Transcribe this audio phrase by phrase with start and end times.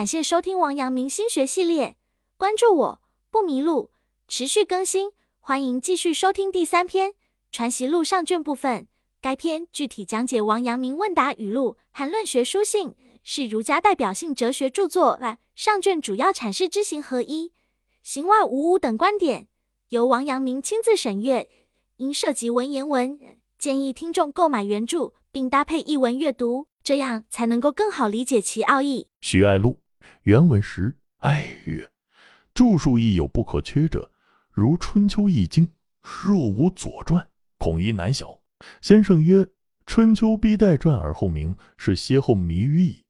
[0.00, 1.94] 感谢收听王阳明心学系列，
[2.38, 3.90] 关注我不迷路，
[4.28, 7.10] 持续更新，欢迎继续收听第三篇
[7.52, 8.88] 《传习录》上卷部分。
[9.20, 15.20] 该篇具体讲解王阳明问答语录和论学书信，是儒家代表性哲学著作。
[15.54, 17.52] 上卷主要阐释知行合一、
[18.02, 19.48] 行外无物等观点，
[19.90, 21.46] 由王阳明亲自审阅。
[21.96, 23.20] 因涉及文言文，
[23.58, 29.08] 建议听众购买原著，并搭配译文阅读，这样才能够更好理解其奥义。
[29.20, 29.78] 徐爱录
[30.22, 31.90] 原文时，哀曰
[32.54, 34.10] ：“著述亦有不可缺者，
[34.52, 35.66] 如《春秋》《易经》，
[36.02, 37.22] 若无《左传》，
[37.58, 38.38] 恐亦难晓。”
[38.82, 39.46] 先生曰
[39.86, 43.02] ：“春秋必代传而后明，是歇后谜语矣。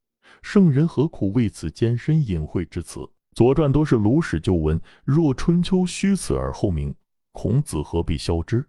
[0.43, 3.01] 圣人何苦为此艰深隐晦之词？
[3.35, 6.95] 左传都是鲁史旧文，若春秋虚此而后明，
[7.33, 8.65] 孔子何必消之？”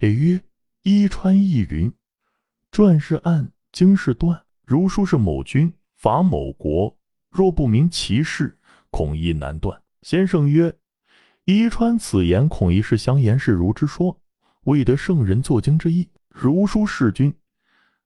[0.00, 0.40] 也曰
[0.82, 1.92] ：“伊川亦云，
[2.72, 4.40] 传是暗，经是断。
[4.64, 6.96] 如书是某君伐某国，
[7.30, 8.58] 若不明其事，
[8.90, 10.74] 恐亦难断。”先生曰
[11.46, 14.20] ：“伊川此言，恐亦是相言是儒之说，
[14.64, 16.08] 未得圣人作经之意。
[16.28, 17.34] 如书弑君，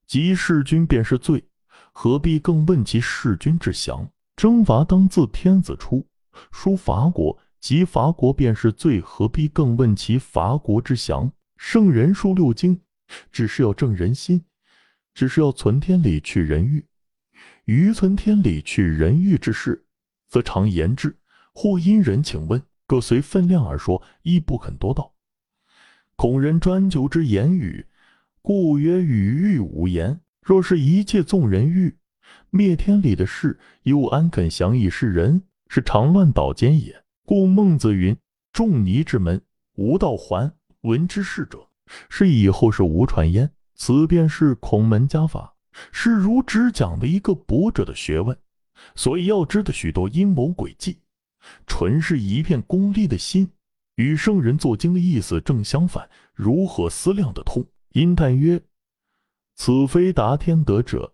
[0.07, 1.45] 即弑君便是罪，
[1.93, 4.11] 何必更问其弑君之详？
[4.37, 6.07] 征伐当自天子出，
[6.51, 12.81] 书伐国，即伐国便是罪，何必更问其伐国之详？”圣人书六经，
[13.31, 14.45] 只是要正人心，
[15.15, 16.85] 只是要存天理去人欲。
[17.65, 19.85] 余存天理去人欲之事，
[20.29, 21.17] 则常言之，
[21.55, 25.15] 或因人请问，各随分量而说，亦不肯多道。
[26.17, 27.87] 孔人专求之言语，
[28.43, 30.21] 故曰语欲无言。
[30.43, 31.97] 若是一切纵人欲，
[32.51, 35.43] 灭天理的事，又安肯降以示人？
[35.69, 37.03] 是常乱倒奸也。
[37.25, 38.15] 故孟子云
[38.53, 39.41] ：“仲尼之门，
[39.77, 41.67] 无道还。”闻之事者，
[42.11, 43.51] 是以后是无传焉。
[43.75, 45.54] 此便是孔门家法，
[45.93, 48.37] 是儒只讲的一个博者的学问，
[48.95, 50.99] 所以要知的许多阴谋诡计，
[51.67, 53.51] 纯是一片功利的心，
[53.97, 56.09] 与圣人作经的意思正相反。
[56.33, 57.65] 如何思量得通？
[57.91, 58.61] 因叹曰
[59.57, 61.13] ：“此非达天德者，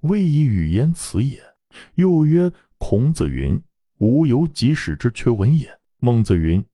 [0.00, 1.40] 未以语言辞也。”
[1.96, 3.60] 又曰：“孔子云
[3.98, 6.64] ：‘无由己使之缺文也。’孟子云：‘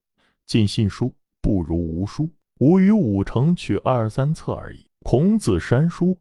[0.45, 4.85] 尽信书。’”不如无书，吾与五成取二三册而已。
[4.99, 6.15] 孔子删书，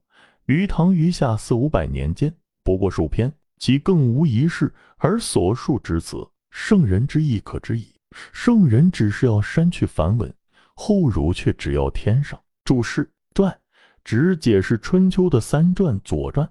[0.51, 2.35] 于唐余下四五百年间，
[2.65, 7.95] 不过数篇，其更无一事，而所述之词，圣人之意可知矣。
[8.33, 10.35] 圣人只是要删去梵文，
[10.75, 13.57] 后儒却只要添上注释传，
[14.03, 16.51] 只解释春秋的三传：左传、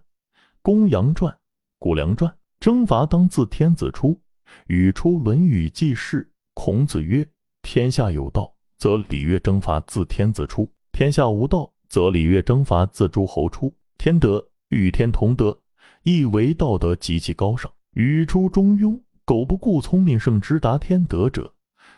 [0.62, 1.38] 公羊传、
[1.78, 2.34] 谷梁传。
[2.62, 4.18] 征伐当自天子出，
[4.68, 6.30] 语出《论语》记事。
[6.54, 7.28] 孔子曰
[7.64, 13.74] ：“天下有道。”则礼乐征伐自天子出，天下无道，则礼乐征伐自诸侯出。
[14.00, 15.60] 天德与天同德，
[16.04, 17.70] 亦为道德极其高尚。
[17.96, 21.54] 语出中庸，苟不顾聪明胜之达天德者，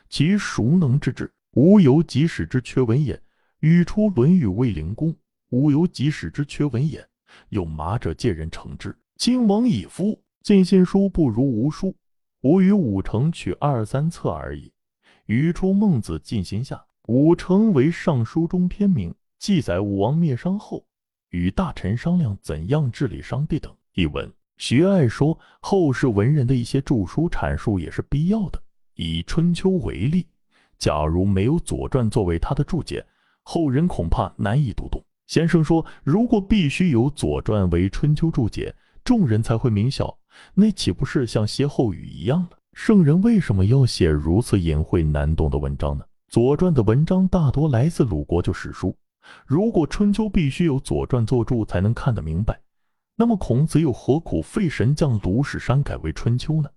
[0.09, 1.31] 其孰能治之？
[1.51, 3.21] 无由己使之缺文也。
[3.59, 5.15] 语出《论语》卫灵公，
[5.51, 7.07] 无由己使之缺文也。
[7.49, 8.97] 有马者借人乘之。
[9.17, 11.95] 今王以夫，尽信书不如无书。
[12.41, 14.73] 吾与五成取二三册而已。
[15.27, 20.83] 语出孟子尽心下，五成为尚书中篇名，记载武王灭商后，
[21.31, 23.73] 与大臣商量怎样治理商地等。
[23.95, 28.61] 译文：徐爱说，后世文人的一些著书阐述也是必要的。
[28.95, 30.25] 以《春秋》为例，
[30.77, 33.05] 假如没有《左传》作为他的注解，
[33.43, 35.03] 后人恐怕难以读懂。
[35.27, 40.17] 先生说，如果必须有《左传》为《春秋》注解，众人才会明晓，
[40.53, 42.49] 那岂不是像歇后语一样了？
[42.73, 46.03] 圣人为什么要写如此隐晦难懂的文章呢？
[46.27, 48.95] 《左传》的文章大多来自鲁国，旧史书。
[49.45, 52.61] 如果《春秋》必须有《左传》作注才能看得明白，
[53.15, 56.69] 那么孔子又何苦费神将鲁史删改为《春秋》呢？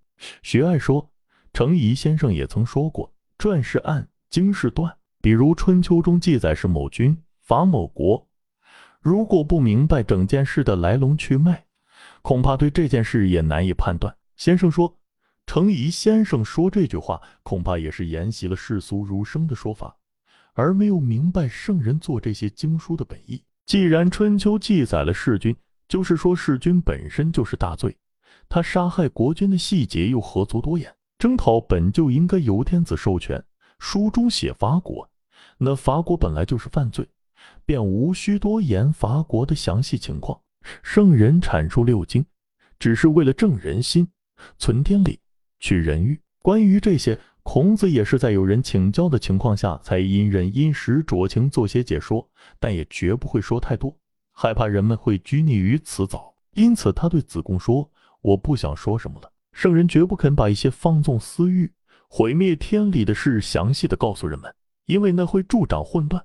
[0.42, 1.10] 学爱说，
[1.52, 8.26] 程颐先生也曾说过：“传是案，经是断。”比如《春秋》中记载是某君伐某国，
[9.00, 11.64] 如果不明白整件事的来龙去脉，
[12.22, 14.16] 恐怕对这件事也难以判断。
[14.36, 14.98] 先生说。
[15.46, 19.94] 程颐先生说这句话，恐怕也是沿袭了世俗儒生的说法，
[20.54, 23.42] 而没有明白圣人做这些经书的本意。
[23.66, 25.54] 既然《春秋》记载了弑君，
[25.88, 27.96] 就是说弑君本身就是大罪，
[28.48, 30.94] 他杀害国君的细节又何足多言？
[31.18, 33.42] 征讨本就应该由天子授权，
[33.78, 35.08] 书中写伐国，
[35.58, 37.08] 那伐国本来就是犯罪，
[37.64, 40.40] 便无需多言伐国的详细情况。
[40.82, 42.24] 圣人阐述六经，
[42.78, 44.06] 只是为了正人心，
[44.58, 45.18] 存天理。
[45.60, 52.26] 去人欲，关于这些，孔子也是在有人请教的情况下，才因人因时酌情做些解说，
[52.58, 53.96] 但也绝不会说太多，
[54.32, 56.34] 害怕人们会拘泥于辞藻。
[56.54, 57.88] 因此，他对子贡说
[58.22, 61.70] ：“我不想说什么了，圣人绝不肯把一些放纵私欲、
[62.08, 64.52] 毁灭天理的事详细的告诉人们，
[64.86, 66.24] 因为那会助长混乱，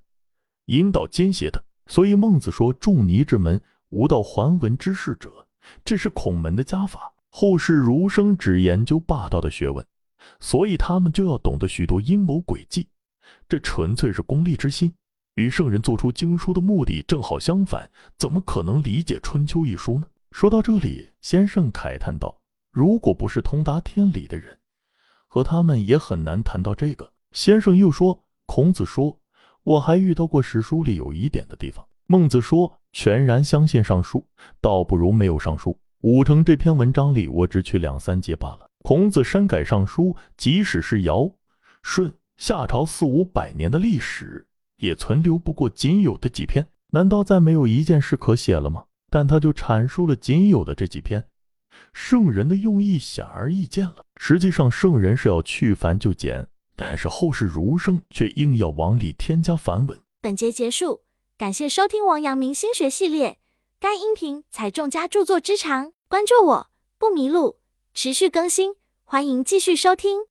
[0.68, 1.64] 引导奸邪的。
[1.88, 5.30] 所以孟子说：“仲尼之门，无道还文之士者。”
[5.84, 7.14] 这是孔门的家法。
[7.30, 9.86] 后世儒生只研究霸道的学问，
[10.40, 12.88] 所以他们就要懂得许多阴谋诡计。
[13.48, 14.94] 这纯粹是功利之心，
[15.36, 17.90] 与圣人做出经书的目的正好相反。
[18.18, 20.06] 怎么可能理解《春秋》一书呢？
[20.32, 22.40] 说到这里，先生慨叹道
[22.72, 24.58] ：“如果不是通达天理的人，
[25.28, 29.20] 和他们也很难谈到这个。”先生又说：“孔子说，
[29.64, 32.76] 我还遇到过史书里有疑点的地方。”孟子说。
[32.92, 34.26] 全然相信尚书，
[34.60, 35.80] 倒不如没有尚书。
[36.02, 38.69] 武成这篇文章里，我只取两三节罢了。
[38.82, 41.32] 孔子删改尚书，即使是尧、
[41.84, 44.48] 舜、夏朝四五百年的历史，
[44.78, 46.68] 也存留不过仅有的几篇。
[46.92, 48.86] 难道再没有一件事可写了吗？
[49.12, 51.26] 但他就阐述了仅有的这几篇。
[51.94, 54.06] 圣人的用意显而易见了。
[54.18, 60.00] 实际上，圣人是要去繁就简，但是后世儒生却硬要往里添加繁文。
[60.22, 61.02] 本节结束。
[61.38, 63.38] 感谢收听王阳明心学系列，
[63.80, 66.68] 该音频采众家著作之长，关注我
[66.98, 67.59] 不迷路，
[68.02, 70.29] 持续更新，欢迎继续收听。